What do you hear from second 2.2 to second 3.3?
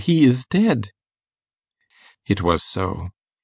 It was so.